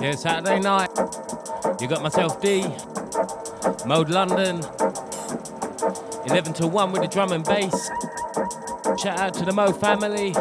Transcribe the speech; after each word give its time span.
Yeah, 0.00 0.14
Saturday 0.16 0.60
night. 0.60 0.90
You 1.80 1.88
got 1.88 2.02
myself 2.02 2.40
D, 2.40 2.62
Mode 3.86 4.08
London, 4.08 4.62
11 6.26 6.54
to 6.54 6.66
1 6.66 6.92
with 6.92 7.02
the 7.02 7.08
drum 7.10 7.32
and 7.32 7.44
bass. 7.44 7.90
Shout 9.00 9.18
out 9.18 9.34
to 9.34 9.44
the 9.44 9.52
Mo 9.52 9.72
family. 9.72 10.32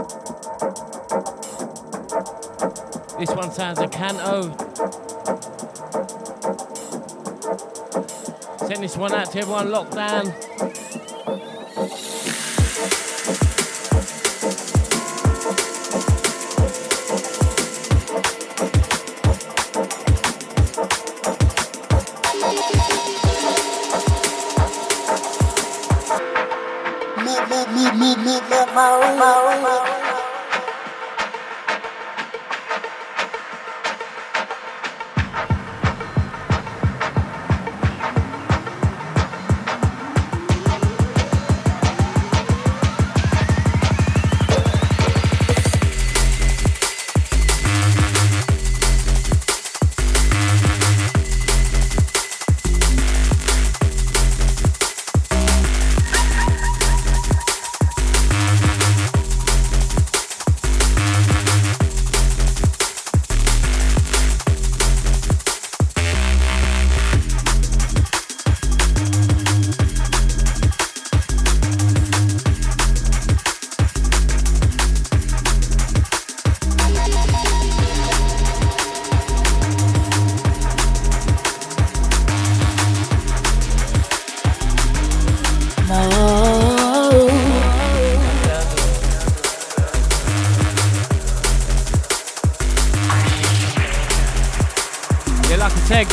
This 3.19 3.35
one 3.35 3.51
sounds 3.51 3.79
a 3.79 3.87
canto. 3.87 4.55
Send 8.67 8.83
this 8.83 8.95
one 8.95 9.13
out 9.13 9.31
to 9.31 9.39
everyone 9.39 9.71
locked 9.71 9.95
down. 9.95 10.48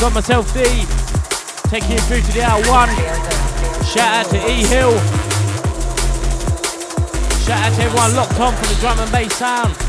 Got 0.07 0.13
myself 0.13 0.53
D. 0.53 0.61
Taking 1.69 1.91
you 1.91 1.97
through 1.99 2.21
to 2.21 2.31
the 2.31 2.41
hour 2.41 2.61
one. 2.69 2.87
Shout 3.83 4.25
out 4.25 4.31
to 4.31 4.37
E 4.37 4.63
Hill. 4.63 4.97
Shout 7.43 7.59
out 7.59 7.75
to 7.75 7.83
everyone 7.83 8.15
locked 8.15 8.39
on 8.39 8.55
for 8.55 8.73
the 8.73 8.79
drum 8.79 8.99
and 8.99 9.11
bass 9.11 9.35
sound. 9.35 9.86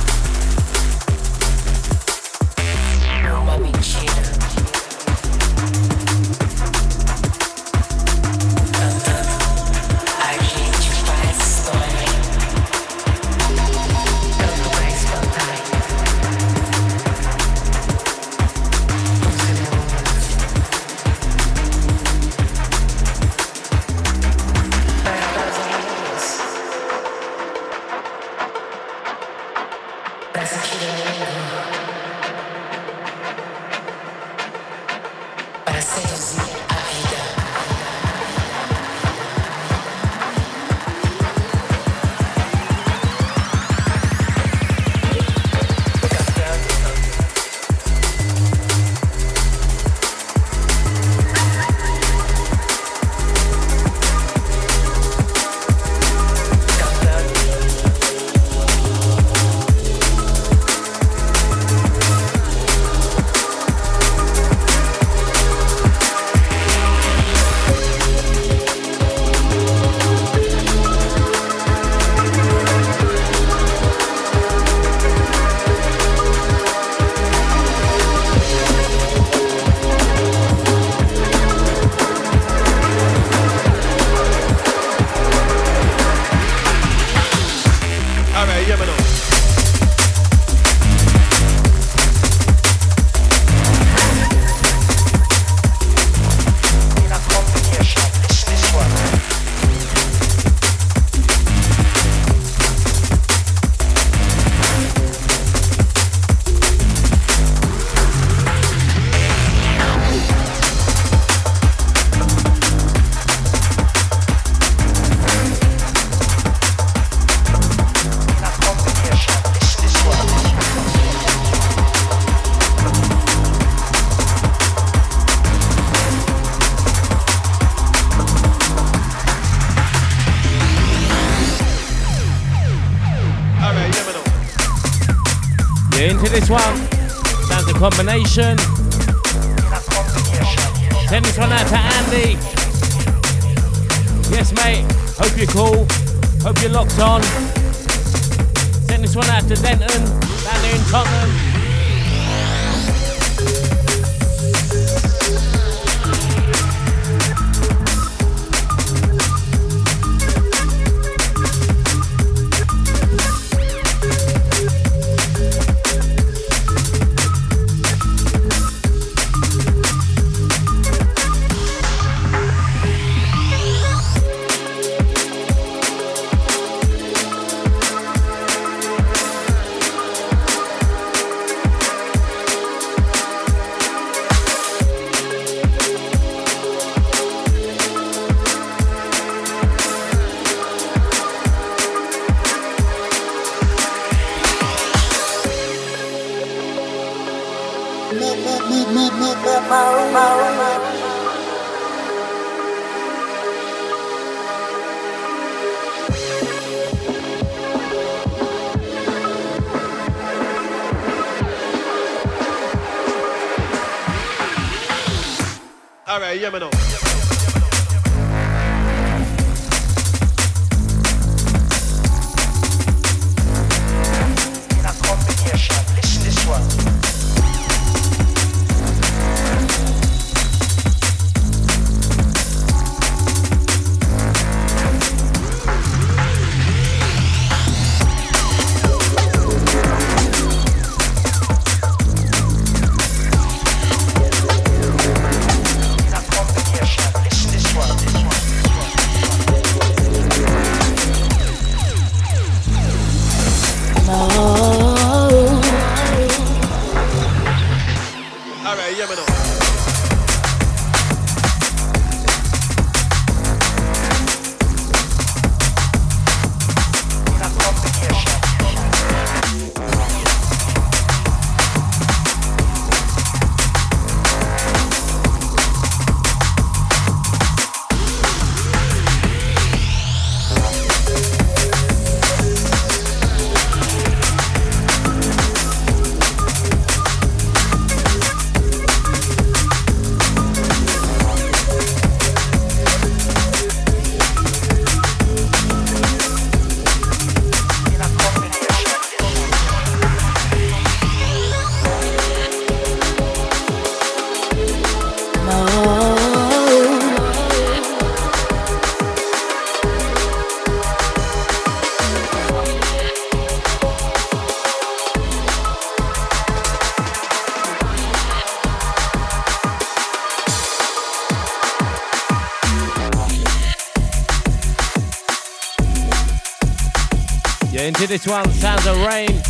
This 328.06 328.28
one, 328.28 328.48
Sounds 328.52 328.86
of 328.86 328.96
Rain. 329.06 329.42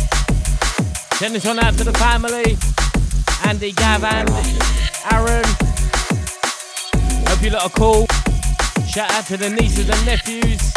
Send 1.19 1.35
this 1.35 1.45
one 1.45 1.59
out 1.59 1.75
to 1.77 1.83
the 1.83 1.93
family. 1.93 2.57
Andy, 3.47 3.71
Gavin, 3.73 4.27
Aaron. 5.11 5.45
Hope 7.27 7.43
you 7.43 7.51
lot 7.51 7.63
are 7.63 7.69
cool. 7.69 8.07
Shout 8.87 9.11
out 9.11 9.25
to 9.27 9.37
the 9.37 9.49
nieces 9.51 9.87
and 9.87 10.05
nephews. 10.05 10.68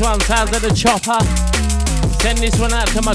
One, 0.00 0.20
sounds 0.20 0.56
of 0.56 0.62
the 0.62 0.70
chopper. 0.70 1.20
Send 2.20 2.38
this 2.38 2.58
one 2.58 2.72
out 2.72 2.88
to 2.88 3.02
my 3.02 3.14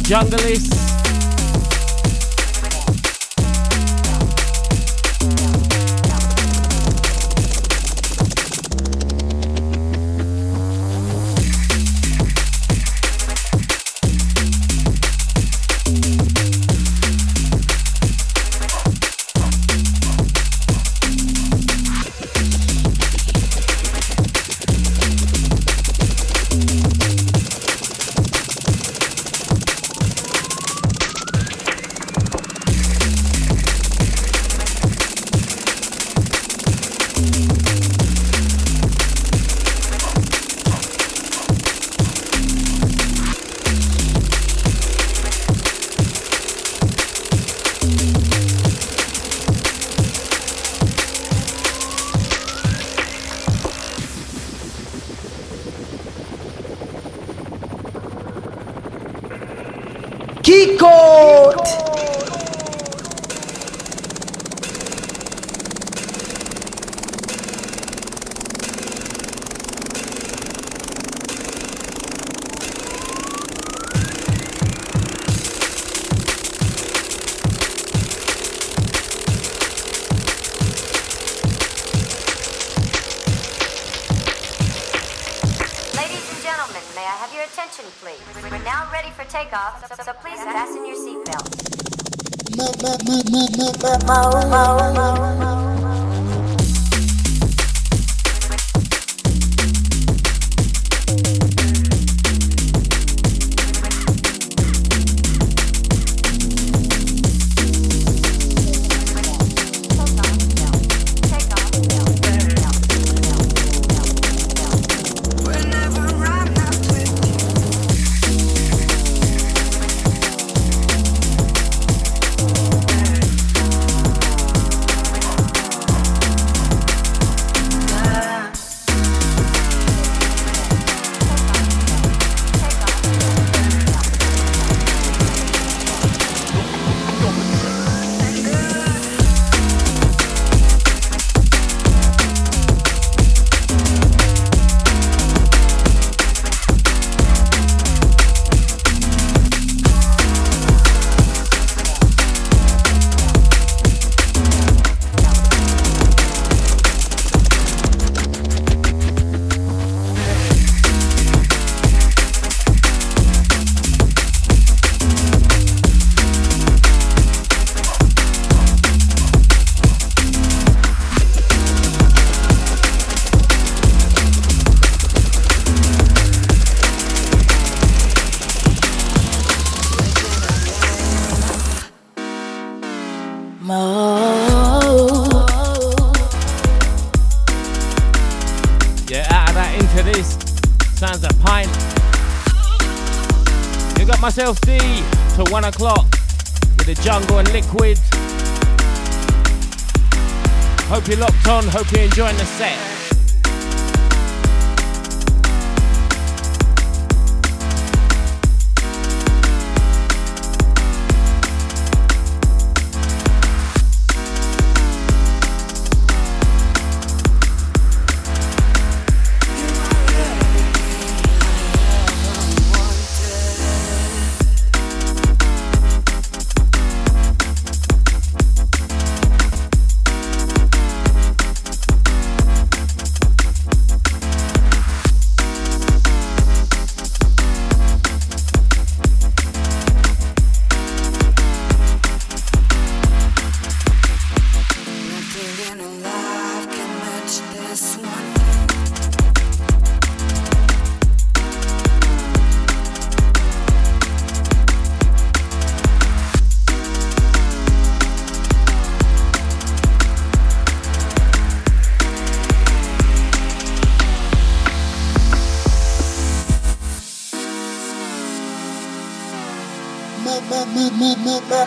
junglists. 201.59 201.73
Hope 201.75 201.91
you're 201.91 202.05
enjoying 202.05 202.37
the 202.37 202.45
set. 202.45 202.98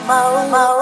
This 0.04 0.81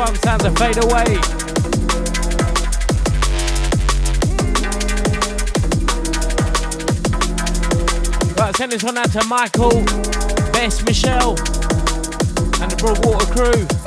one 0.00 0.16
sounds 0.16 0.44
a 0.44 0.50
fade 0.52 0.78
away. 0.82 1.04
Right, 8.38 8.56
send 8.56 8.72
this 8.72 8.82
one 8.82 8.96
out 8.96 9.12
to 9.12 9.22
Michael, 9.26 9.84
Bess, 10.52 10.82
Michelle, 10.86 11.32
and 12.62 12.70
the 12.70 12.76
Broadwater 12.78 13.26
crew. 13.34 13.79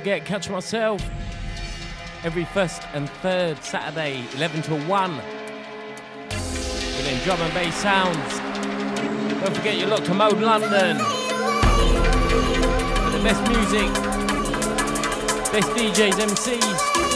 Forget, 0.00 0.24
catch 0.24 0.50
myself 0.50 1.00
every 2.24 2.44
first 2.46 2.82
and 2.94 3.08
third 3.22 3.62
Saturday, 3.62 4.24
11 4.34 4.62
to 4.62 4.74
1. 4.88 5.16
Within 6.30 7.22
drum 7.22 7.40
and 7.40 7.54
bass 7.54 7.76
sounds. 7.76 8.40
Don't 9.40 9.56
forget, 9.56 9.78
you're 9.78 9.86
locked 9.86 10.06
to 10.06 10.14
Mode 10.14 10.40
London. 10.40 10.98
For 10.98 11.04
the 13.10 13.20
best 13.22 13.48
music, 13.48 13.86
best 15.52 15.68
DJs, 15.76 16.18
MCs. 16.18 17.13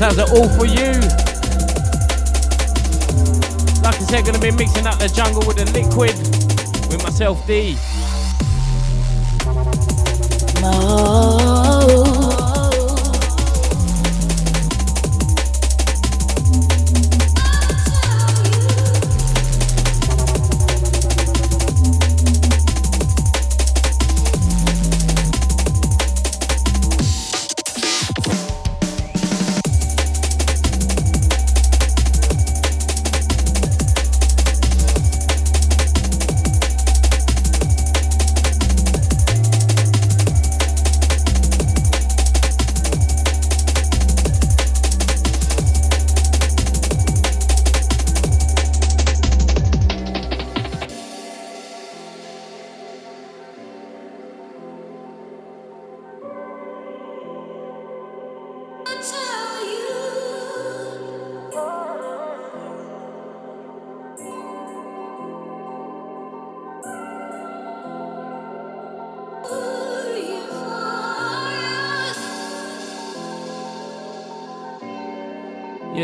Sounds 0.00 0.18
are 0.18 0.30
all 0.34 0.48
for 0.56 0.64
you. 0.64 0.92
Like 3.82 3.96
I 3.96 4.04
said, 4.08 4.24
gonna 4.24 4.38
be 4.38 4.50
mixing 4.50 4.86
up 4.86 4.98
the 4.98 5.12
jungle 5.14 5.42
with 5.46 5.58
the 5.58 5.66
liquid 5.76 6.16
with 6.88 7.02
myself 7.02 7.46
D. 7.46 7.76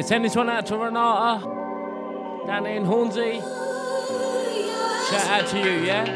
send 0.06 0.24
this 0.24 0.36
one 0.36 0.48
out 0.48 0.64
to 0.66 0.78
Renata. 0.78 1.44
Down 2.46 2.64
in 2.66 2.84
Hornsey. 2.84 3.40
Shout 5.10 5.26
out 5.26 5.46
to 5.48 5.58
you, 5.58 5.84
yeah? 5.84 6.15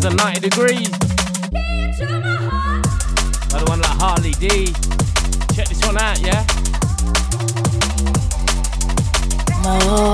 Sounds 0.00 0.20
at 0.20 0.24
90 0.24 0.40
degrees. 0.40 0.88
Another 3.50 3.64
one 3.70 3.80
like 3.80 3.98
Harley 3.98 4.32
D. 4.32 4.66
Check 5.54 5.68
this 5.68 5.84
one 5.84 5.98
out, 5.98 6.20
yeah? 6.20 6.44
No. 9.62 10.07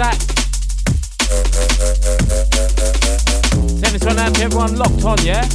A. 0.00 0.12
Send 3.68 3.92
this 3.94 4.04
one 4.04 4.18
out 4.18 4.34
to 4.34 4.42
everyone 4.42 4.76
locked 4.76 5.04
on, 5.04 5.18
yeah? 5.24 5.46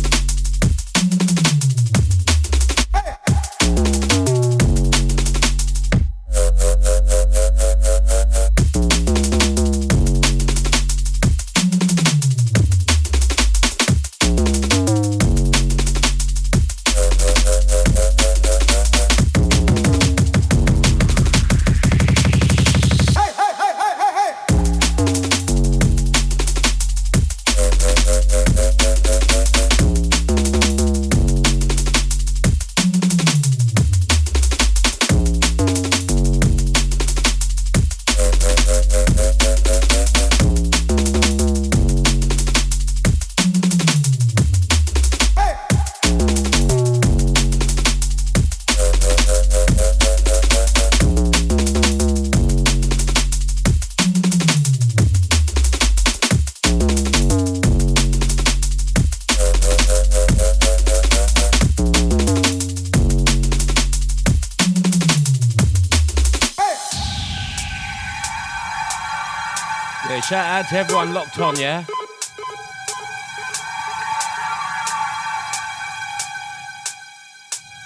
Out 70.65 70.69
to 70.69 70.77
everyone 70.77 71.13
locked 71.13 71.39
on, 71.39 71.57
yeah? 71.59 71.83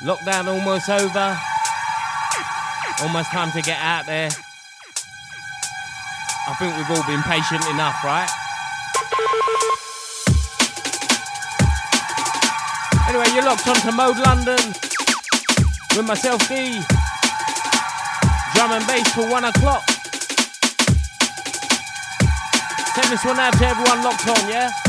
Lockdown 0.04 0.48
almost 0.48 0.89
over. 0.89 1.38
Almost 3.02 3.32
time 3.32 3.52
to 3.52 3.62
get 3.62 3.78
out 3.80 4.06
there. 4.06 4.30
I 6.48 6.54
think 6.56 6.76
we've 6.78 6.89
all 6.89 7.06
been 7.08 7.24
patient 7.24 7.65
enough, 7.70 8.04
right? 8.04 8.30
Anyway, 13.08 13.26
you're 13.34 13.44
locked 13.44 13.68
on 13.68 13.76
to 13.76 13.92
Mode 13.92 14.18
London 14.18 14.74
with 15.96 16.06
myself, 16.06 16.48
D. 16.48 16.82
Drum 18.54 18.72
and 18.72 18.86
bass 18.88 19.08
for 19.13 19.30
one 19.30 19.46
o'clock. 19.46 19.88
Send 23.00 23.14
this 23.14 23.24
one 23.24 23.40
out 23.40 23.54
to 23.54 23.66
everyone 23.66 24.04
locked 24.04 24.28
on, 24.28 24.50
yeah? 24.50 24.88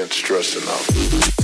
can't 0.00 0.12
stress 0.14 0.56
enough. 0.56 1.39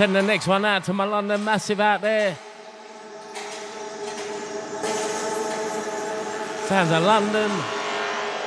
Send 0.00 0.16
the 0.16 0.22
next 0.22 0.46
one 0.46 0.64
out 0.64 0.82
to 0.82 0.94
my 0.94 1.04
London 1.04 1.44
massive 1.44 1.78
out 1.78 2.00
there. 2.00 2.34
Sounds 6.64 6.90
of 6.90 7.02
London. 7.02 7.50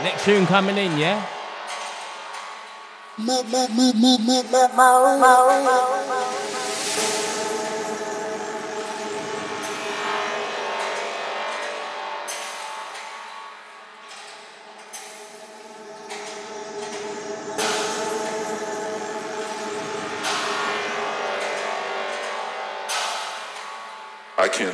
Next 0.01 0.25
tune 0.25 0.47
coming 0.47 0.77
in, 0.77 0.97
yeah? 0.97 1.23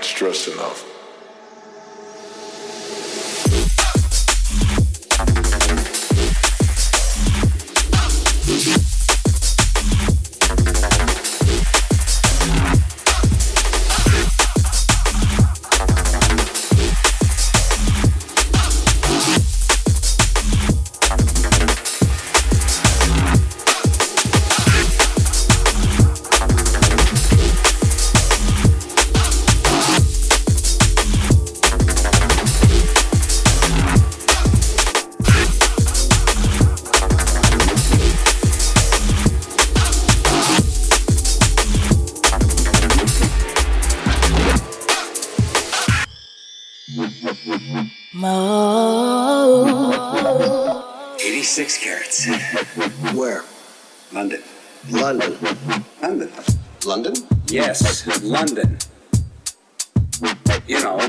Stress 0.10 0.48
enough. 0.48 0.89
London. 55.10 55.38
London? 56.04 56.30
London? 56.86 57.14
Yes, 57.48 58.22
London. 58.22 58.78
You 60.68 60.84
know, 60.84 61.00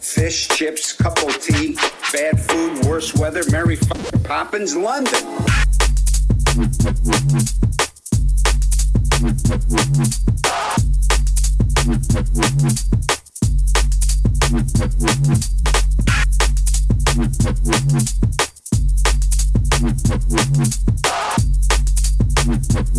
fish, 0.00 0.48
chips, 0.48 0.92
cup 0.92 1.16
of 1.22 1.42
tea, 1.42 1.78
bad 2.12 2.38
food, 2.38 2.84
worse 2.84 3.14
weather, 3.14 3.42
Mary 3.50 3.78
Poppins, 4.24 4.76
London. 4.76 5.24
Eighty-six 22.50 22.98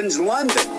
Poppins, 0.00 0.18
London. 0.18 0.69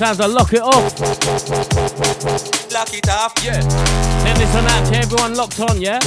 Time 0.00 0.16
to 0.16 0.26
lock 0.26 0.54
it 0.54 0.62
off. 0.62 0.98
Lock 2.72 2.94
it 2.94 3.06
off, 3.10 3.34
yeah. 3.44 3.60
Send 3.60 4.38
this 4.38 4.56
on 4.56 4.64
out 4.64 4.86
to 4.86 4.96
everyone 4.96 5.34
locked 5.34 5.60
on, 5.60 5.78
yeah? 5.78 5.98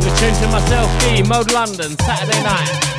You're 0.00 0.16
tuned 0.16 0.36
to 0.36 0.46
myself, 0.46 0.88
D, 1.00 1.24
Mode 1.24 1.50
London, 1.50 1.98
Saturday 1.98 2.40
night. 2.44 2.92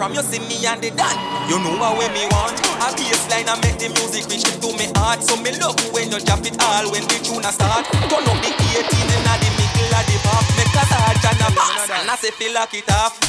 from 0.00 0.14
you 0.14 0.22
see 0.22 0.40
me 0.48 0.56
and 0.64 0.80
the 0.80 0.88
dan. 0.96 1.12
You 1.50 1.60
know 1.60 1.76
what 1.76 1.92
we 2.00 2.08
me 2.16 2.24
want. 2.32 2.56
A 2.80 2.88
bassline 2.96 3.44
I 3.44 3.60
make 3.60 3.76
the 3.76 3.92
music 3.92 4.24
reach 4.32 4.48
to 4.48 4.68
me 4.80 4.88
heart. 4.96 5.20
So 5.20 5.36
me 5.36 5.52
love 5.60 5.76
when 5.92 6.08
you 6.10 6.18
drop 6.24 6.40
it 6.40 6.56
all 6.56 6.88
when 6.90 7.04
the 7.04 7.20
tune 7.20 7.44
a 7.44 7.52
start. 7.52 7.84
Turn 8.08 8.24
up 8.24 8.40
the 8.40 8.48
18 8.48 8.80
and 8.80 9.28
the 9.44 9.50
middle 9.60 9.92
of 9.92 10.04
the 10.08 10.16
pop. 10.24 10.48
Make 10.56 10.72
a 10.72 10.84
touch 10.88 11.20
and 11.28 11.44
a 11.44 11.48
bass. 11.52 11.92
and 12.00 12.08
I 12.08 12.16
say 12.16 12.32
feel 12.32 12.54
like 12.54 12.72
it 12.72 12.88
off. 12.88 13.20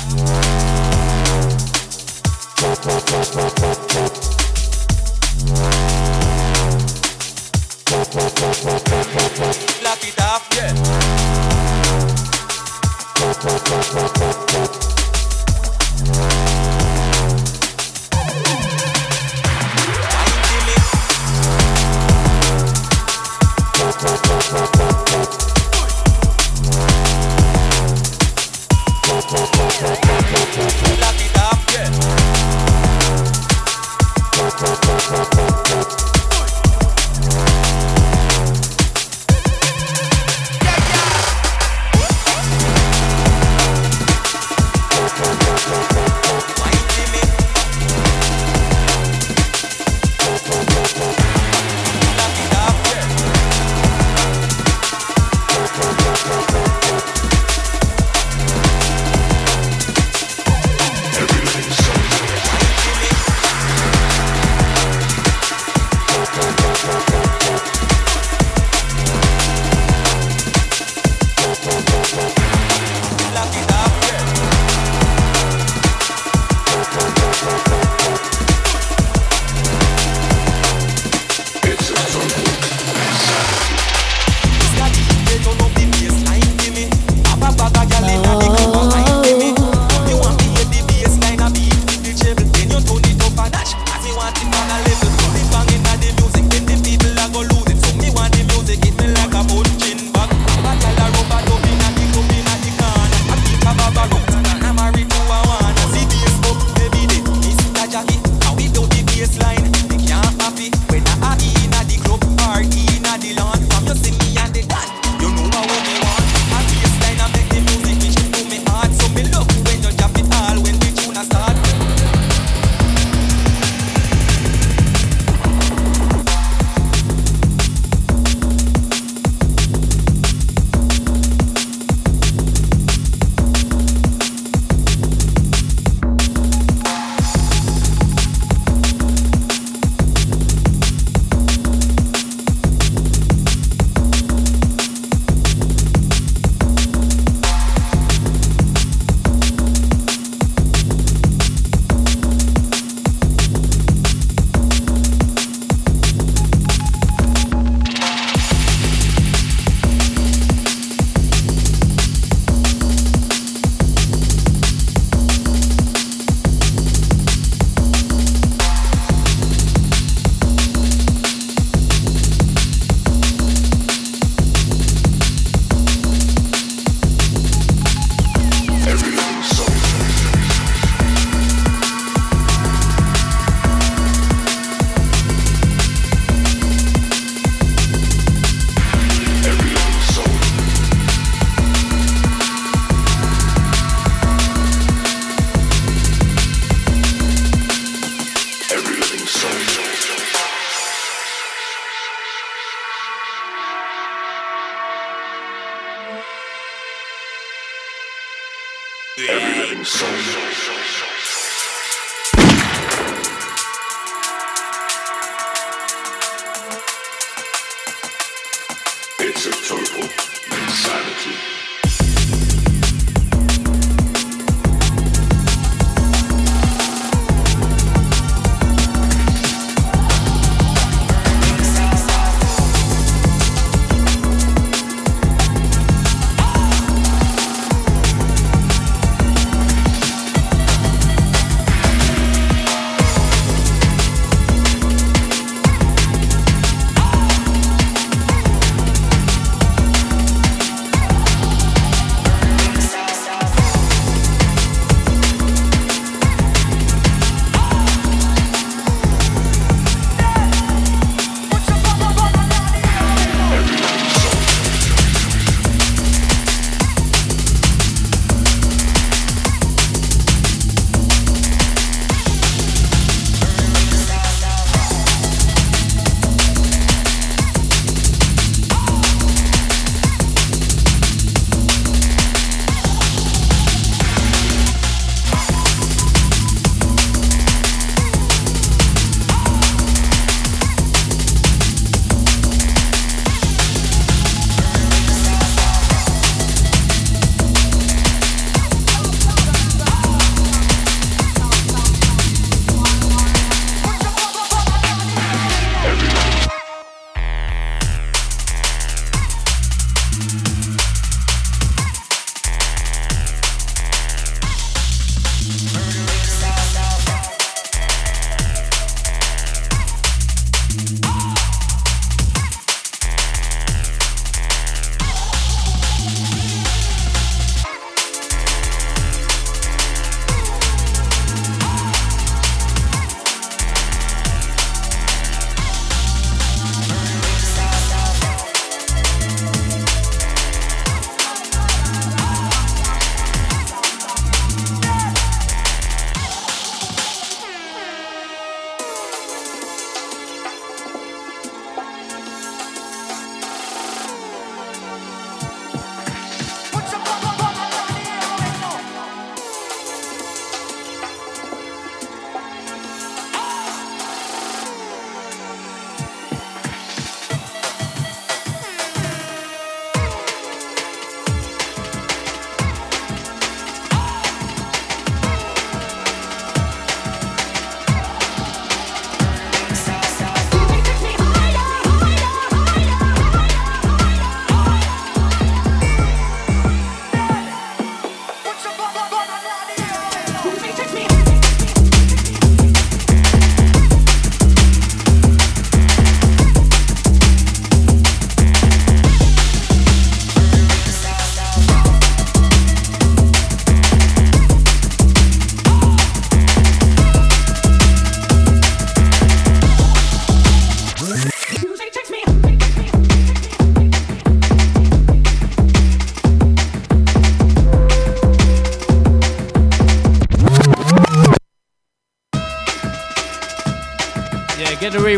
Total 219.42 220.04
insanity. 220.52 221.61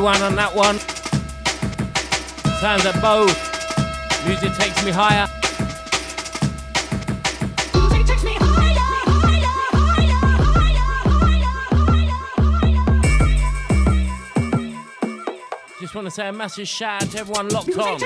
One 0.04 0.22
on 0.22 0.36
that 0.36 0.54
one. 0.54 0.78
Sounds 2.60 2.86
at 2.86 3.02
both. 3.02 3.38
Music 4.28 4.54
takes 4.54 4.84
me 4.86 4.92
higher. 4.92 5.28
Just 15.80 15.96
want 15.96 16.06
to 16.08 16.12
say 16.12 16.28
a 16.28 16.34
massive 16.34 16.68
shout 16.68 17.04
out 17.04 17.12
to 17.12 17.20
everyone 17.20 17.48
locked 17.50 17.78
on. 17.78 18.00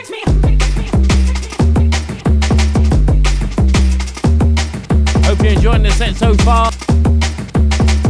Hope 5.24 5.42
you're 5.44 5.54
enjoying 5.54 5.84
the 5.84 5.92
set 5.92 6.16
so 6.16 6.36
far. 6.36 6.72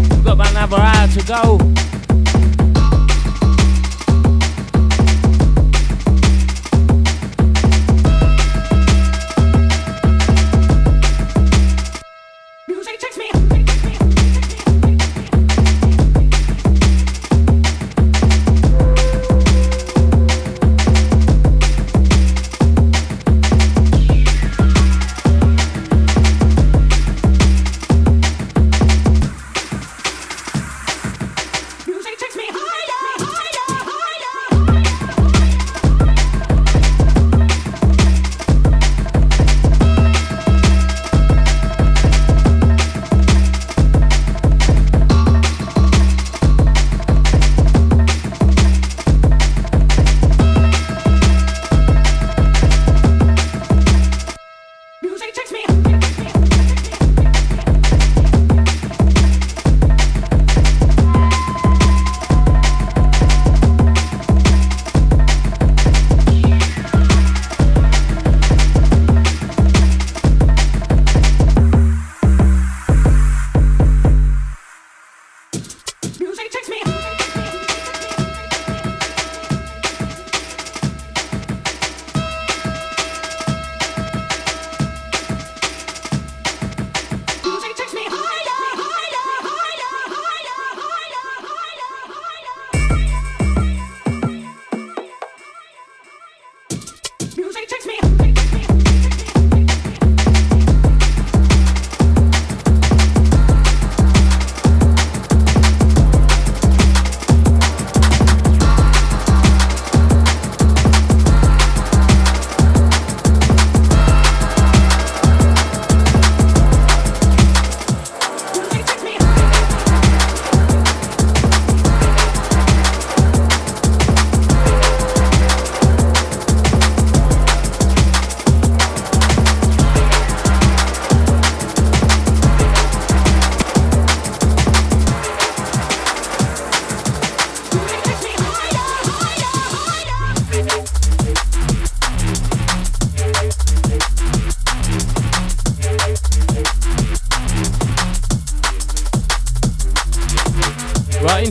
We've 0.10 0.24
got 0.26 0.34
about 0.34 0.52
another 0.52 0.78
hour 0.78 1.08
to 1.08 1.24
go. 1.26 1.87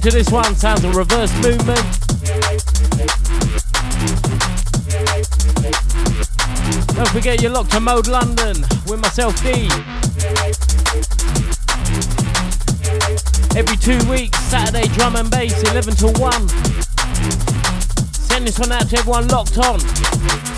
Into 0.07 0.19
this 0.19 0.31
one, 0.31 0.55
sounds 0.55 0.85
of 0.85 0.95
reverse 0.95 1.33
movement. 1.43 1.81
Don't 6.95 7.09
forget 7.09 7.43
you're 7.43 7.51
locked 7.51 7.73
to 7.73 7.81
Mode 7.81 8.07
London 8.07 8.57
with 8.87 9.01
myself 9.01 9.35
D. 9.43 9.69
Every 13.59 13.77
two 13.79 13.99
weeks, 14.09 14.39
Saturday 14.45 14.87
drum 14.95 15.17
and 15.17 15.29
bass, 15.29 15.61
11 15.71 15.95
to 15.97 16.07
1. 16.21 16.49
Send 18.13 18.47
this 18.47 18.61
one 18.61 18.71
out 18.71 18.89
to 18.91 18.99
everyone 18.99 19.27
locked 19.27 19.59
on. 19.59 20.56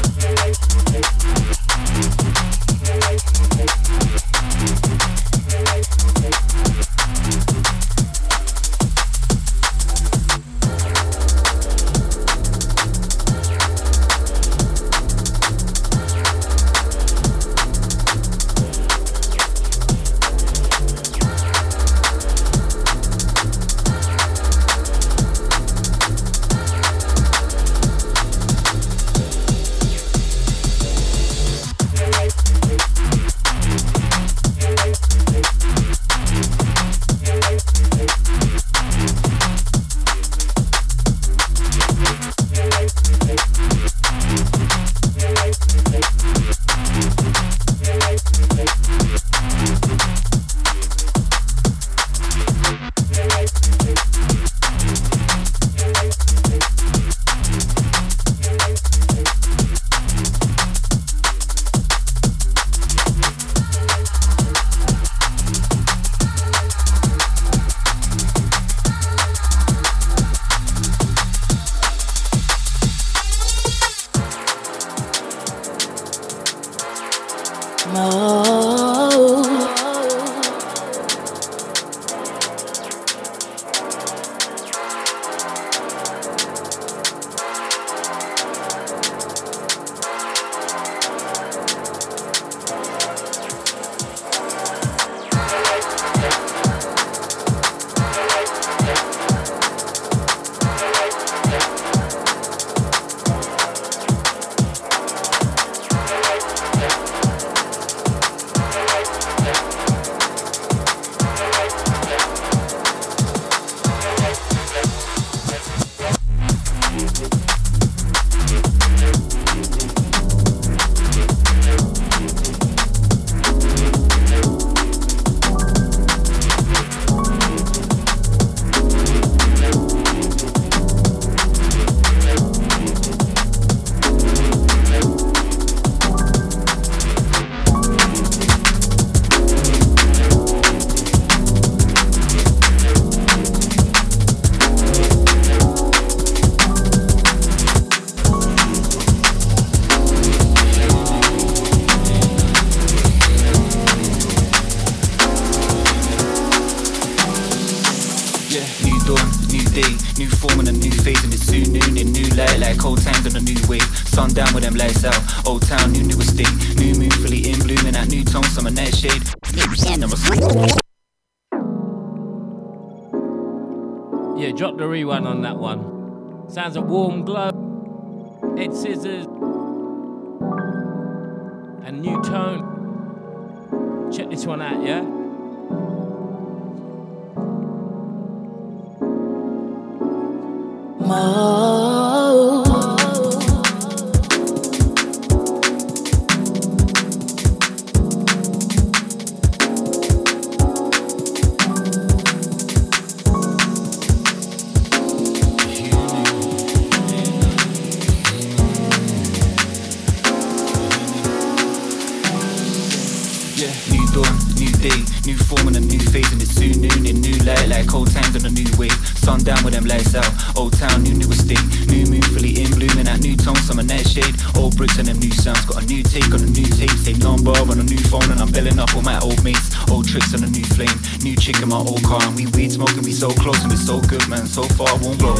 New 215.26 215.36
form 215.36 215.68
and 215.68 215.76
a 215.76 215.80
new 215.80 215.98
phase, 215.98 216.30
and 216.32 216.40
it's 216.40 216.54
too 216.54 216.72
noon 216.78 217.06
in 217.06 217.20
new 217.20 217.36
light, 217.44 217.68
like 217.68 217.92
old 217.94 218.10
times 218.10 218.36
on 218.36 218.46
a 218.46 218.50
new 218.50 218.68
wave. 218.78 218.96
Sundown 219.18 219.62
with 219.64 219.74
them 219.74 219.84
lights 219.84 220.14
out. 220.14 220.28
Old 220.56 220.72
town, 220.72 221.02
new 221.02 221.14
new 221.14 221.28
estate. 221.30 221.62
New 221.88 222.06
moon 222.06 222.22
fully 222.32 222.62
in 222.62 222.70
bloom, 222.72 222.96
and 222.98 223.06
that 223.06 223.20
new 223.20 223.36
tone, 223.36 223.56
summer 223.56 223.84
shade, 224.04 224.34
Old 224.56 224.76
bricks 224.76 224.98
and 224.98 225.08
them 225.08 225.18
new 225.18 225.30
sounds. 225.30 225.64
Got 225.66 225.82
a 225.82 225.86
new 225.86 226.02
take 226.02 226.32
on 226.32 226.40
a 226.40 226.50
new 226.50 226.66
tape, 226.66 226.90
same 226.90 227.18
number 227.18 227.50
on 227.50 227.78
a 227.78 227.82
new 227.82 227.98
phone, 228.08 228.30
and 228.30 228.40
I'm 228.40 228.50
billing 228.50 228.78
up 228.78 228.94
all 228.94 229.02
my 229.02 229.18
old 229.20 229.42
mates. 229.44 229.74
Old 229.90 230.08
tricks 230.08 230.34
on 230.34 230.44
a 230.44 230.50
new 230.50 230.64
flame. 230.64 230.98
New 231.22 231.36
chick 231.36 231.60
in 231.62 231.68
my 231.68 231.78
old 231.78 232.02
car, 232.04 232.22
and 232.22 232.34
we 232.36 232.46
weed 232.56 232.72
smoking, 232.72 233.02
we 233.02 233.12
so 233.12 233.30
close, 233.30 233.62
and 233.62 233.72
it's 233.72 233.86
so 233.86 234.00
good, 234.00 234.26
man. 234.28 234.46
So 234.46 234.62
far, 234.62 234.96
won't 234.98 235.18
blow. 235.18 235.36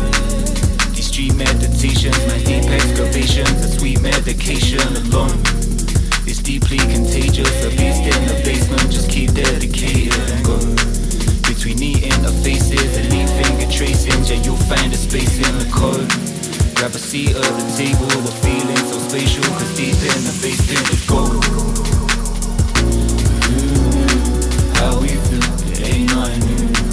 These 0.94 1.08
street 1.08 1.34
meditations, 1.34 2.18
my 2.26 2.38
deep 2.44 2.64
excavations, 2.70 3.64
a 3.64 3.68
sweet 3.78 4.00
medication 4.00 4.80
alone 5.06 5.57
deeply 6.48 6.78
contagious. 6.78 7.52
A 7.62 7.68
beast 7.68 8.08
in 8.08 8.24
the 8.24 8.40
basement, 8.42 8.90
just 8.90 9.10
keep 9.10 9.30
dedicated. 9.34 10.16
Between 11.44 11.76
the 11.76 12.32
faces 12.42 12.96
and 12.96 13.12
leave 13.12 13.28
finger 13.28 13.70
tracings, 13.70 14.30
yeah, 14.30 14.40
you'll 14.40 14.56
find 14.56 14.90
a 14.90 14.96
space 14.96 15.36
in 15.36 15.58
the 15.58 15.68
code. 15.70 16.08
Grab 16.74 16.94
a 16.94 16.98
seat 16.98 17.36
at 17.36 17.42
the 17.42 17.66
table, 17.76 18.08
we're 18.24 18.40
feeling 18.40 18.82
so 18.88 18.98
spatial, 18.98 19.44
cause 19.60 19.76
deep 19.76 19.92
in 19.92 20.24
the 20.24 20.32
basement 20.40 20.88
is 20.88 21.04
go. 21.04 21.20
Ooh, 23.36 23.68
how 24.80 24.96
we 25.02 25.08
feel, 25.28 25.44
it 25.68 25.80
ain't 25.84 26.08
nothing 26.08 26.40
new. 26.48 26.87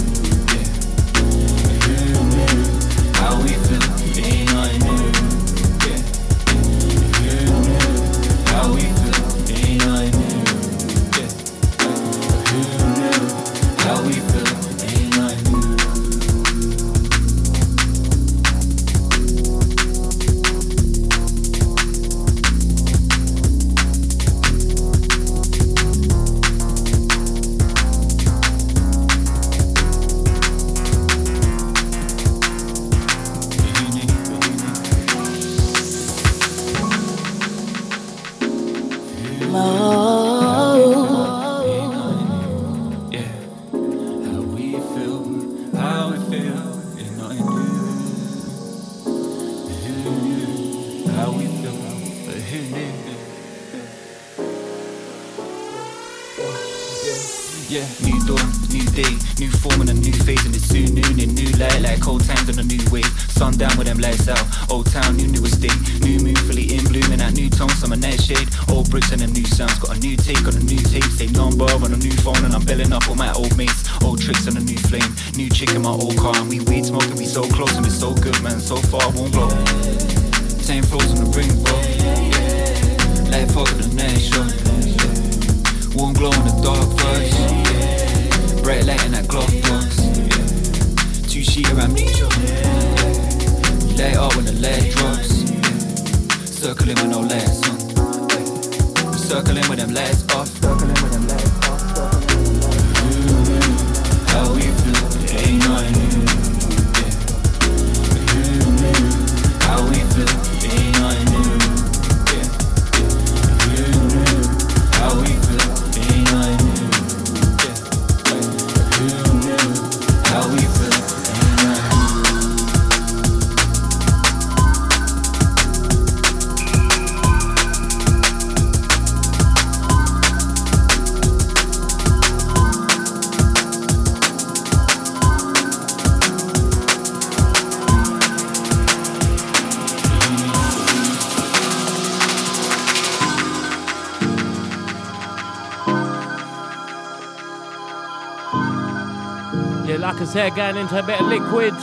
Here 150.46 150.56
going 150.56 150.78
into 150.78 151.00
a 151.00 151.04
bit 151.04 151.20
of 151.20 151.28
liquid. 151.28 151.74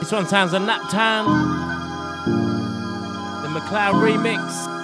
This 0.00 0.10
one 0.10 0.26
sounds 0.26 0.52
a 0.54 0.58
Naptown. 0.58 1.26
The 3.42 3.48
McLeod 3.48 3.94
remix. 3.94 4.75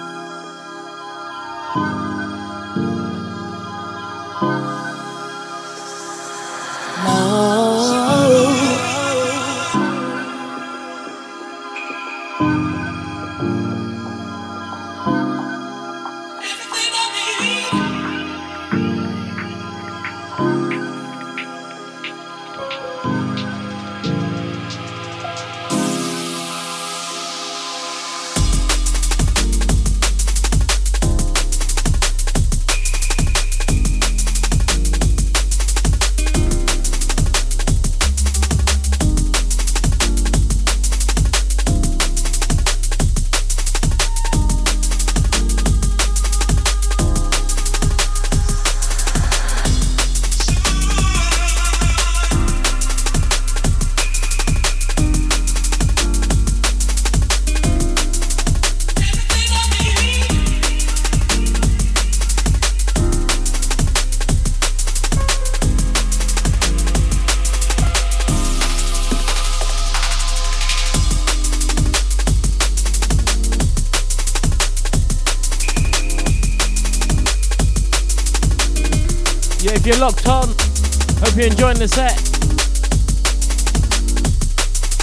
Enjoying 81.73 81.79
the 81.79 81.87
set. 81.87 82.17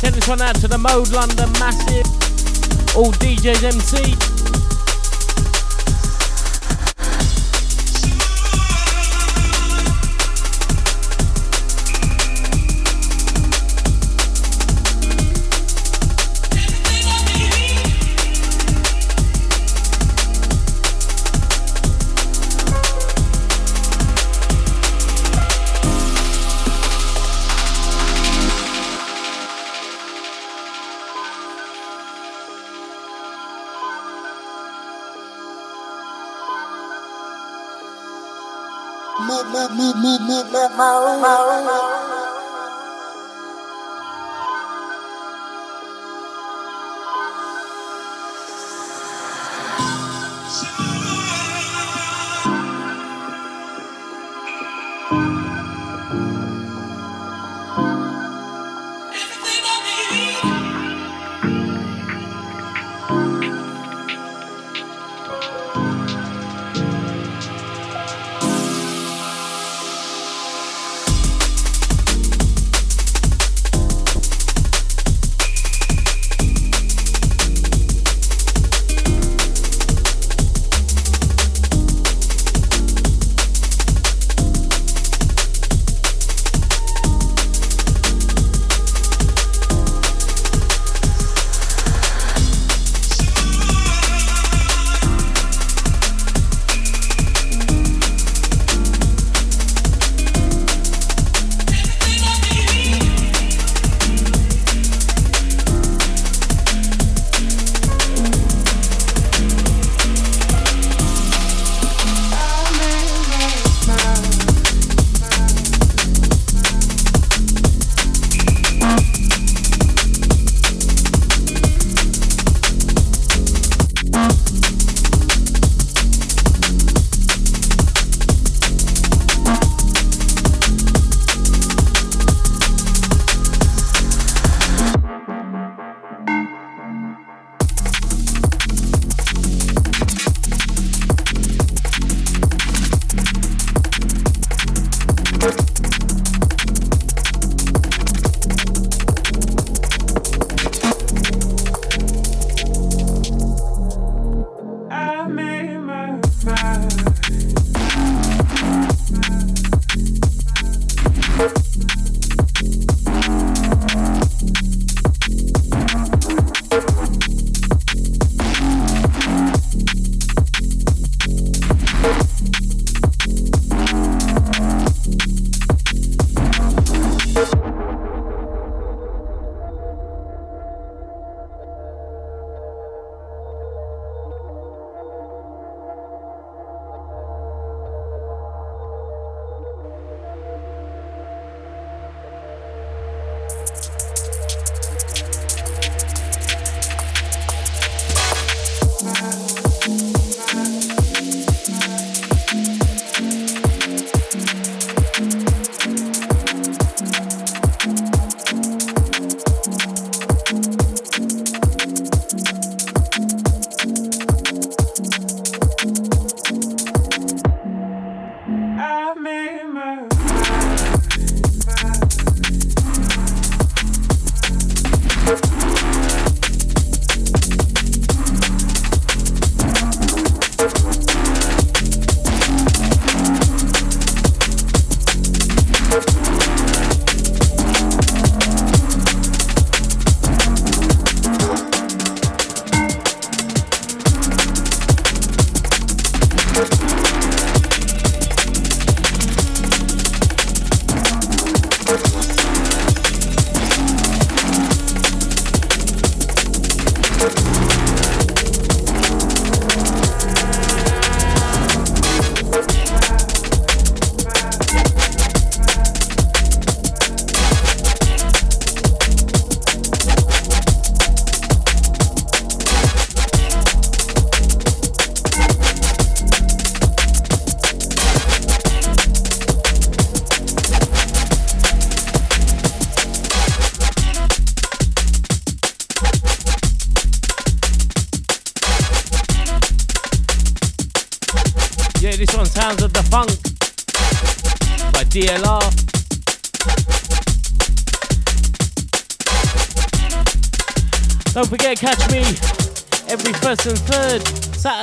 Send 0.00 0.14
this 0.14 0.28
one 0.28 0.40
out 0.40 0.56
to 0.56 0.68
the 0.68 0.78
Mode 0.78 1.08
London 1.10 1.50
Massive. 1.58 2.06
All 2.96 3.12
DJs 3.12 3.64
MC. 3.64 4.29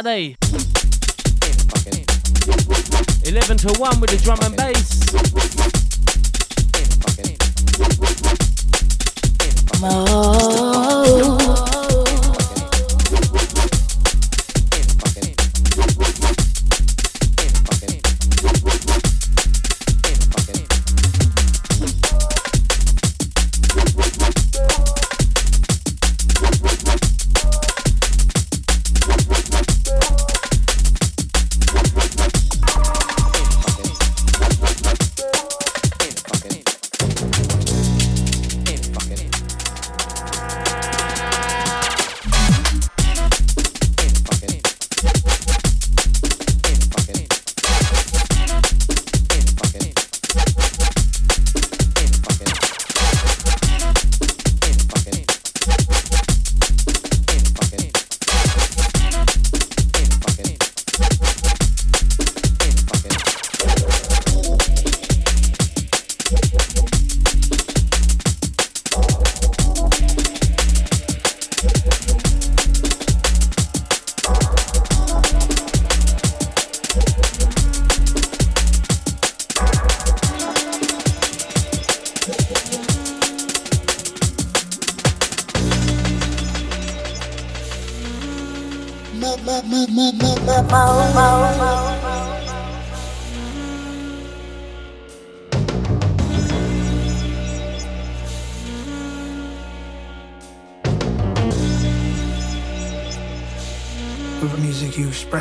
Saturday. 0.07 0.37
11 3.25 3.57
to 3.57 3.73
1 3.77 3.99
with 3.99 4.09
the 4.09 4.17
drum 4.23 4.39
and 4.41 4.56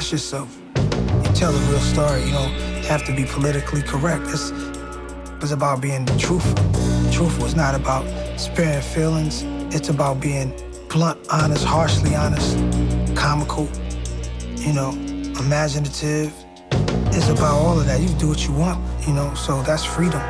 express 0.06 0.12
yourself. 0.12 0.58
You 1.26 1.32
tell 1.34 1.54
a 1.54 1.70
real 1.70 1.80
story. 1.80 2.22
You 2.24 2.32
don't 2.32 2.52
have 2.84 3.04
to 3.06 3.14
be 3.14 3.24
politically 3.24 3.82
correct. 3.82 4.24
It's, 4.28 4.52
it's 5.42 5.52
about 5.52 5.80
being 5.80 6.06
truthful. 6.18 6.54
Truthful 7.10 7.46
is 7.46 7.56
not 7.56 7.74
about 7.74 8.04
sparing 8.38 8.82
feelings. 8.82 9.42
It's 9.74 9.88
about 9.88 10.20
being 10.20 10.52
blunt, 10.88 11.18
honest, 11.30 11.64
harshly 11.64 12.14
honest, 12.14 12.56
comical, 13.16 13.68
you 14.56 14.72
know, 14.72 14.90
imaginative. 15.40 16.32
It's 17.12 17.28
about 17.28 17.54
all 17.54 17.78
of 17.78 17.86
that. 17.86 18.00
You 18.00 18.08
do 18.18 18.28
what 18.28 18.46
you 18.46 18.52
want, 18.52 18.78
you 19.06 19.12
know, 19.12 19.34
so 19.34 19.62
that's 19.62 19.84
freedom. 19.84 20.22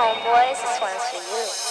homeboys, 0.00 0.56
this 0.62 0.80
one's 0.80 1.04
for 1.12 1.20
you. 1.20 1.69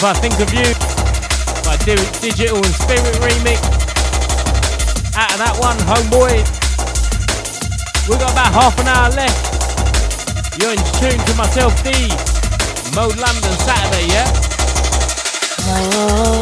If 0.00 0.04
I 0.04 0.14
think 0.14 0.38
of 0.40 0.52
you 0.54 0.64
by 1.64 1.76
Digital 1.84 2.56
and 2.56 2.74
Spirit 2.74 3.14
remix. 3.20 3.60
Out 5.14 5.32
of 5.32 5.38
that 5.38 5.56
one, 5.60 5.76
homeboy. 5.84 6.40
We 8.08 8.16
got 8.16 8.32
about 8.32 8.52
half 8.54 8.78
an 8.80 8.88
hour 8.88 9.10
left. 9.10 10.60
You're 10.60 10.72
in 10.72 10.78
tune 10.96 11.20
to 11.26 11.34
myself, 11.36 11.74
D. 11.82 11.90
Mode 12.94 13.18
London 13.18 13.52
Saturday, 13.60 14.06
yeah? 14.08 14.32
Oh. 15.66 16.39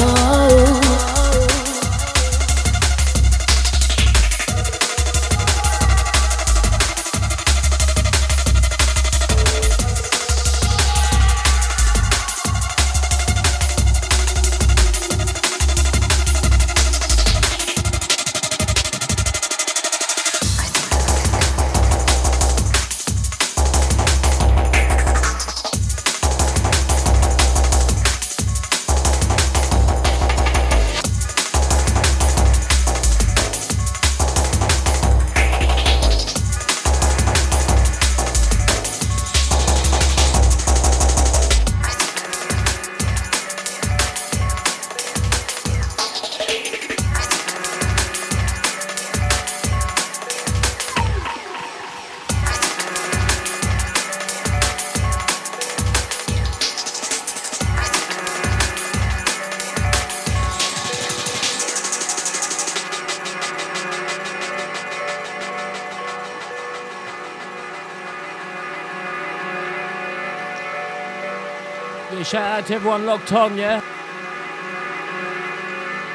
Shout 72.24 72.60
out 72.60 72.66
to 72.66 72.74
everyone 72.74 73.04
locked 73.04 73.32
on, 73.32 73.56
yeah? 73.56 73.80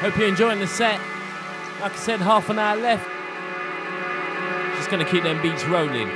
Hope 0.00 0.16
you're 0.18 0.28
enjoying 0.28 0.58
the 0.58 0.66
set. 0.66 1.00
Like 1.80 1.92
I 1.92 1.96
said, 1.96 2.20
half 2.20 2.50
an 2.50 2.58
hour 2.58 2.76
left. 2.76 3.08
Just 4.76 4.90
gonna 4.90 5.04
keep 5.04 5.22
them 5.22 5.40
beats 5.40 5.64
rolling. 5.64 6.10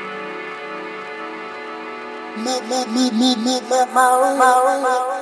I 5.10 5.17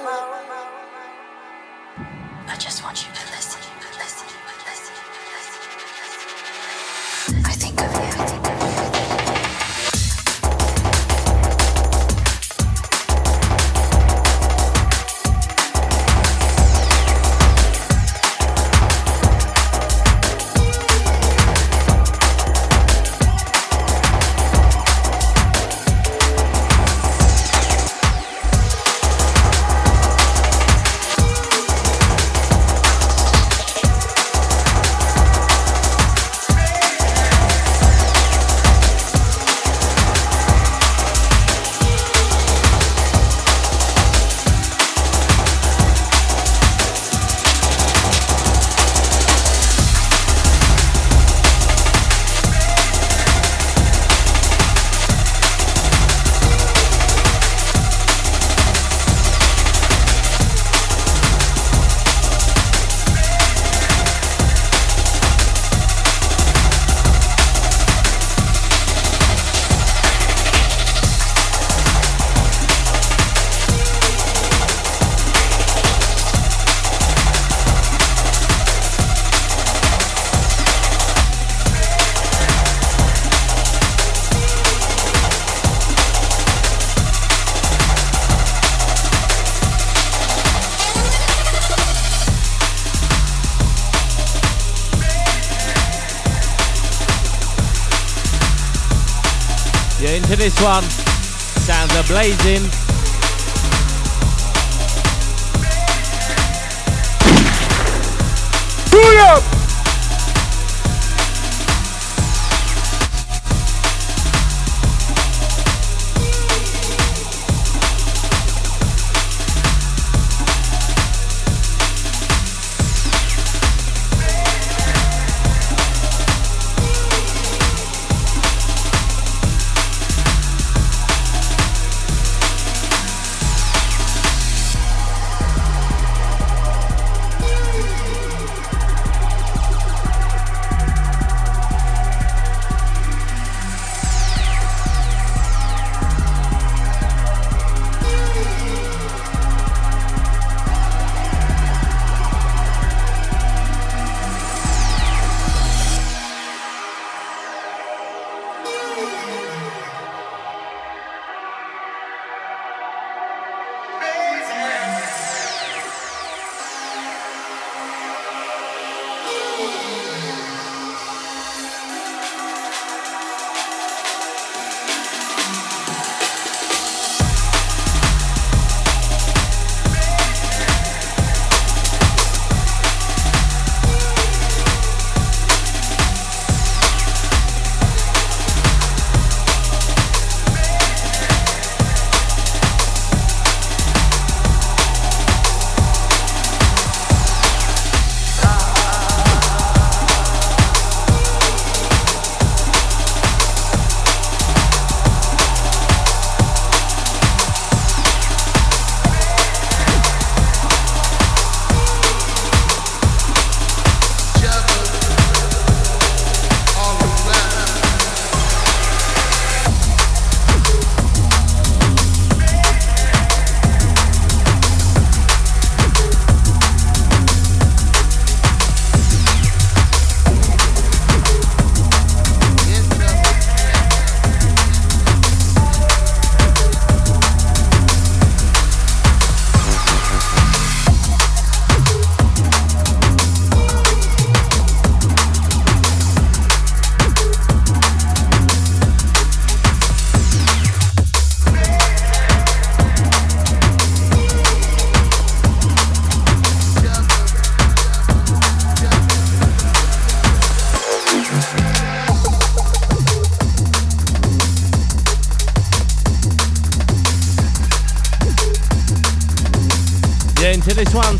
One. 100.67 100.83
Sounds 100.83 101.95
are 101.95 102.03
blazing. 102.09 102.76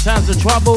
Sounds 0.07 0.29
of 0.29 0.41
trouble. 0.41 0.76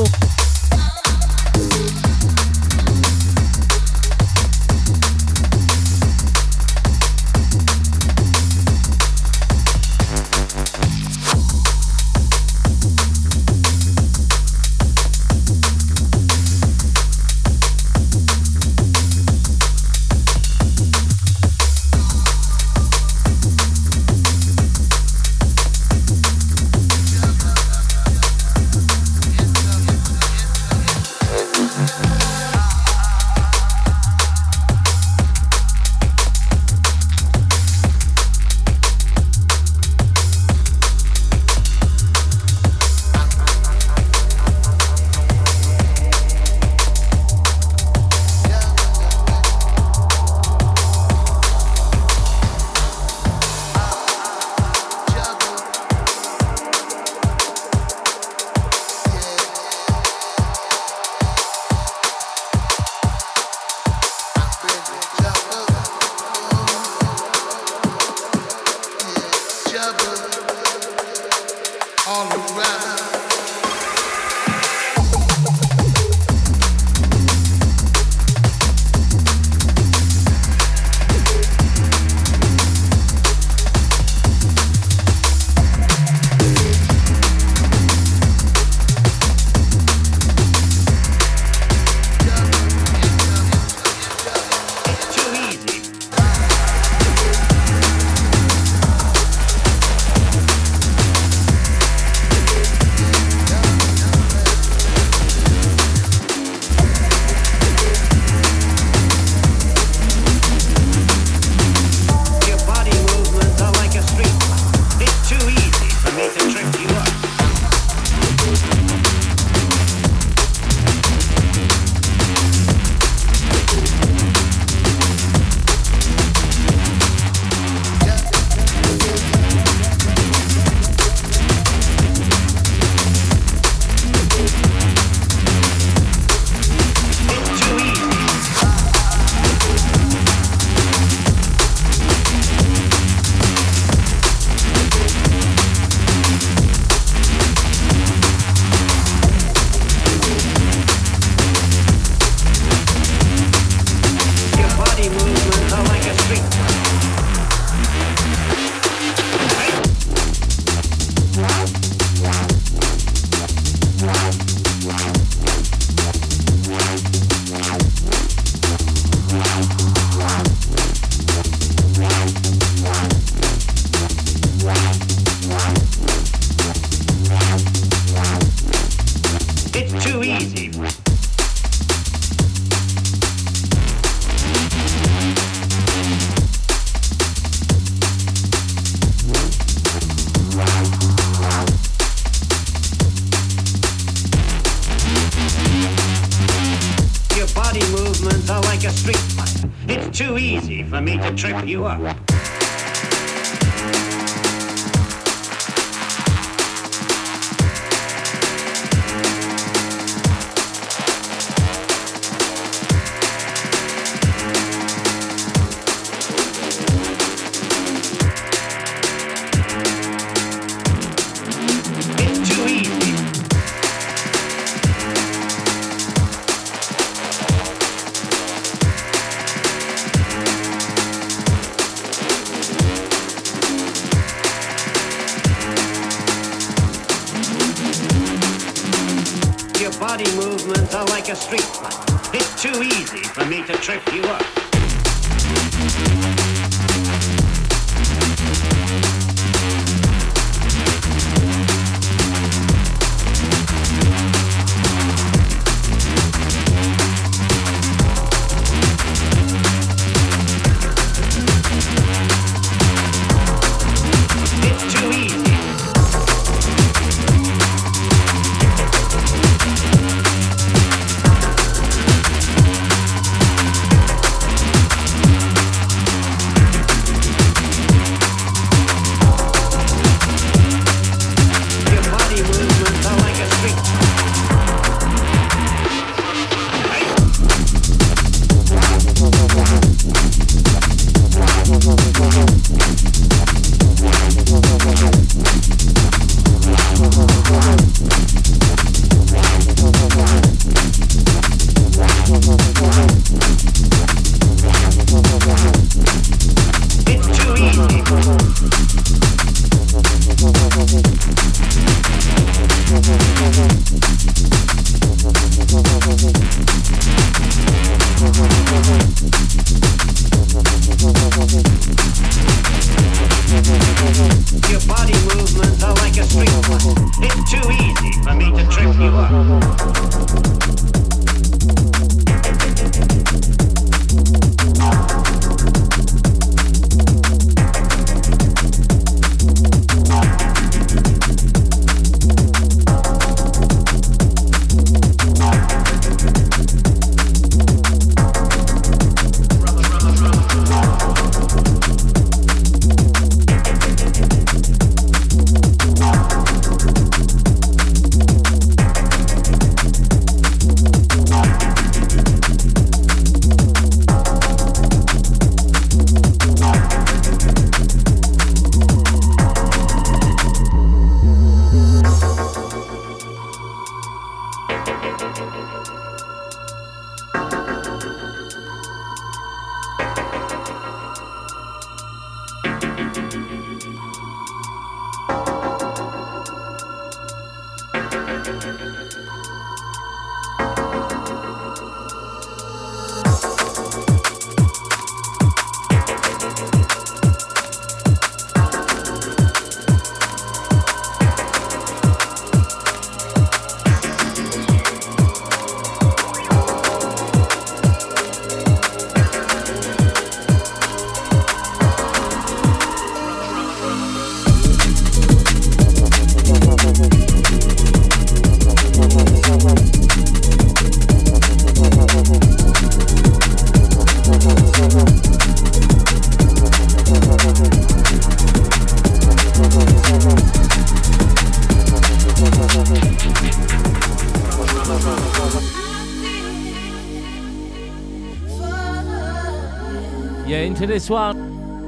soir, 441.10 441.34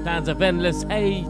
Sounds 0.03 0.27
of 0.29 0.41
Endless 0.41 0.81
Hay. 0.89 1.21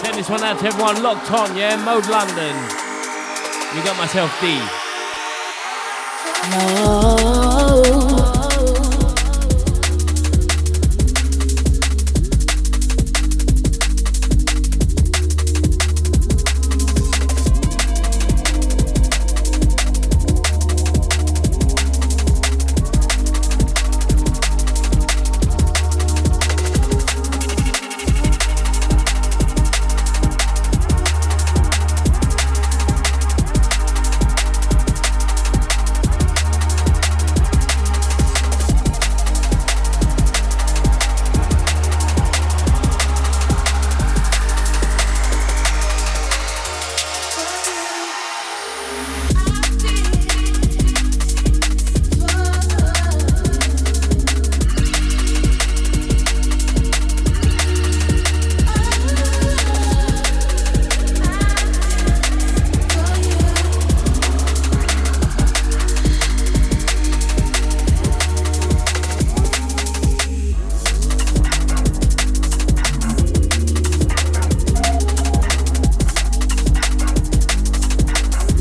Send 0.00 0.14
this 0.16 0.30
one 0.30 0.44
out 0.44 0.60
to 0.60 0.66
everyone 0.66 1.02
locked 1.02 1.28
on, 1.32 1.56
yeah? 1.56 1.74
Mode 1.84 2.06
London. 2.06 2.54
You 3.74 3.82
got 3.82 3.98
myself 3.98 4.30
D. 4.40 4.60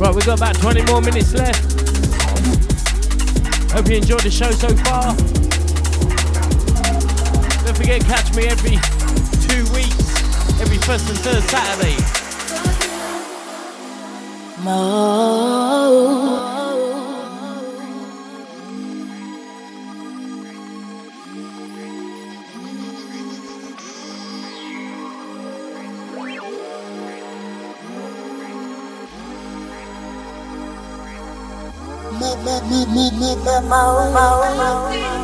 Right, 0.02 0.16
we've 0.16 0.26
got 0.26 0.40
about 0.40 0.56
20 0.56 0.82
more 0.92 1.00
minutes 1.00 1.32
left. 1.36 1.62
Hope 3.72 3.88
you 3.88 3.98
enjoyed 3.98 4.22
the 4.22 4.32
show 4.32 4.50
so 4.50 4.70
far. 4.78 5.16
Don't 7.64 7.78
forget, 7.78 8.02
catch 8.06 8.34
me 8.34 8.48
every 8.48 8.78
two 9.46 9.64
weeks, 9.76 10.60
every 10.60 10.78
first 10.80 11.08
and 11.08 11.20
third 11.20 11.44
Saturday. 11.44 11.98
need, 33.02 33.14
need 33.20 33.38
the 33.46 33.62
most. 33.62 34.14
most. 34.14 35.21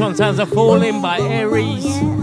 Mo. 0.00 0.06
one 0.06 0.16
sounds 0.16 0.38
a 0.38 0.46
falling 0.46 1.02
by 1.02 1.18
Aries. 1.20 2.19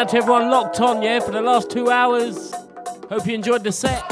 Out 0.00 0.08
to 0.08 0.16
everyone 0.16 0.50
locked 0.50 0.80
on, 0.80 1.02
yeah, 1.02 1.20
for 1.20 1.30
the 1.30 1.42
last 1.42 1.70
two 1.70 1.90
hours. 1.90 2.54
Hope 3.10 3.26
you 3.26 3.34
enjoyed 3.34 3.62
the 3.62 3.70
set. 3.70 4.09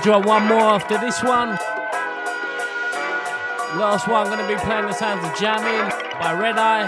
Gonna 0.00 0.22
draw 0.22 0.32
one 0.32 0.46
more 0.46 0.60
after 0.60 0.96
this 0.96 1.22
one. 1.22 1.50
Last 3.78 4.08
one, 4.08 4.26
I'm 4.26 4.30
gonna 4.30 4.48
be 4.48 4.58
playing 4.60 4.86
the 4.86 4.94
sounds 4.94 5.22
of 5.26 5.38
Jamming 5.38 5.90
by 6.18 6.32
Red 6.40 6.56
Eye. 6.56 6.84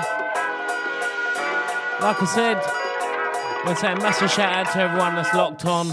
Like 2.00 2.22
I 2.22 2.24
said, 2.24 2.56
I'm 2.56 3.64
gonna 3.64 3.76
say 3.76 3.92
a 3.92 3.96
massive 3.96 4.30
shout 4.30 4.66
out 4.66 4.72
to 4.72 4.78
everyone 4.78 5.14
that's 5.16 5.34
locked 5.34 5.66
on. 5.66 5.88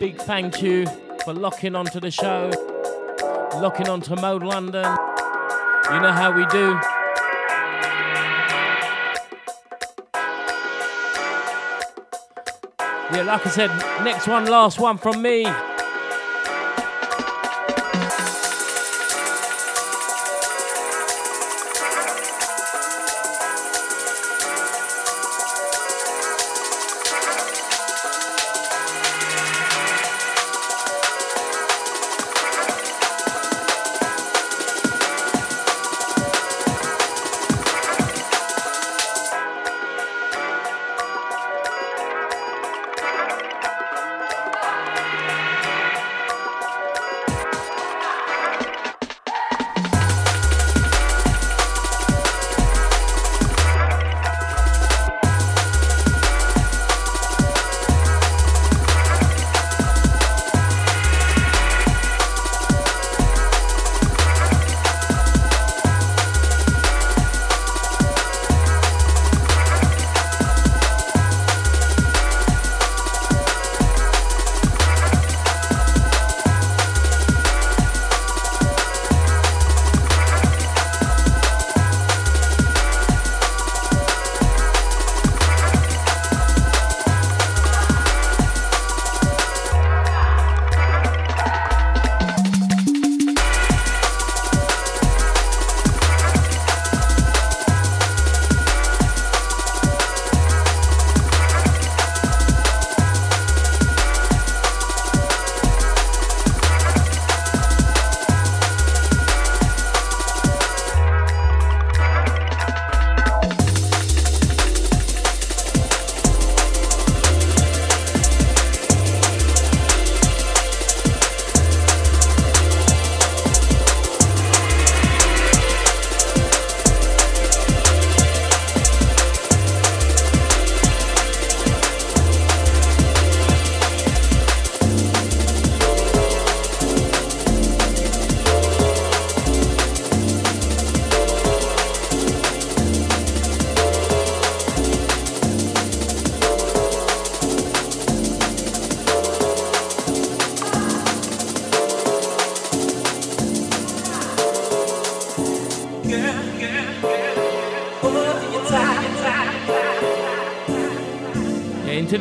Big 0.00 0.16
thank 0.16 0.60
you 0.60 0.86
for 1.24 1.32
locking 1.32 1.76
onto 1.76 2.00
the 2.00 2.10
show, 2.10 2.50
locking 3.60 3.88
onto 3.88 4.16
Mode 4.16 4.42
London. 4.42 4.96
You 5.92 6.00
know 6.00 6.12
how 6.12 6.32
we 6.36 6.44
do. 6.46 6.80
Yeah, 13.14 13.22
like 13.22 13.46
I 13.46 13.50
said, 13.50 13.70
next 14.02 14.26
one, 14.26 14.46
last 14.46 14.80
one 14.80 14.98
from 14.98 15.22
me. 15.22 15.46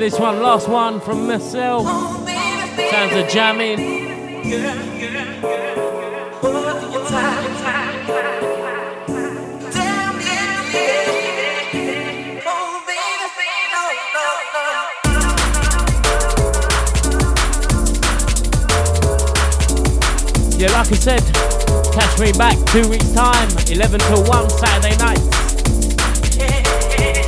This 0.03 0.19
one, 0.19 0.41
last 0.41 0.67
one 0.67 0.99
from 0.99 1.27
myself. 1.27 1.87
Sounds 1.87 3.15
of 3.15 3.29
jamming. 3.29 3.79
Yeah, 20.59 20.71
like 20.71 20.91
I 20.91 20.95
said, 20.95 21.23
catch 21.93 22.19
me 22.19 22.33
back 22.33 22.57
two 22.71 22.89
weeks 22.89 23.09
time, 23.13 23.49
11 23.69 24.01
till 24.01 24.23
1 24.25 24.49
Saturday 24.49 24.97
night. 24.97 25.19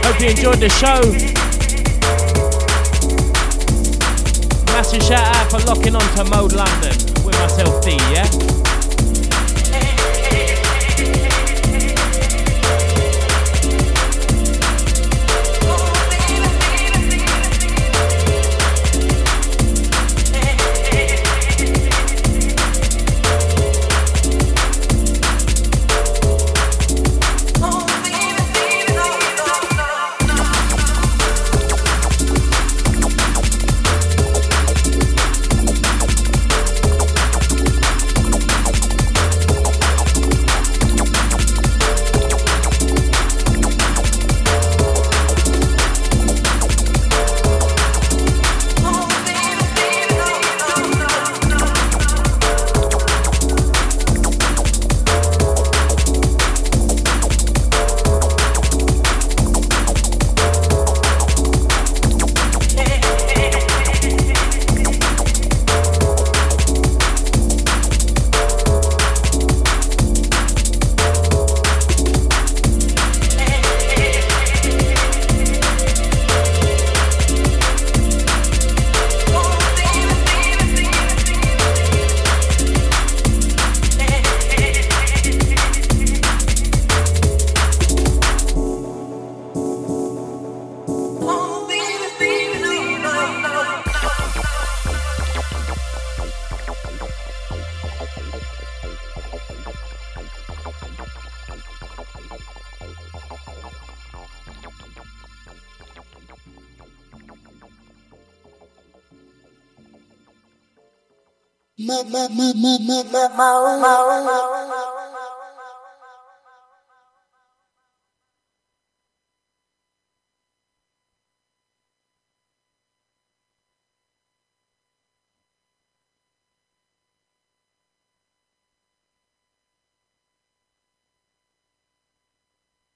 Hope 0.04 0.20
you 0.20 0.28
enjoyed 0.28 0.60
the 0.60 0.68
show. 0.68 1.45
Shout 5.02 5.36
out 5.36 5.52
for 5.52 5.60
locking 5.68 5.96
on 5.96 6.16
to 6.16 6.24
Mode 6.26 6.54
London 6.54 6.96
with 7.26 7.36
myself 7.40 7.84
D, 7.84 7.98
yeah? 8.12 8.55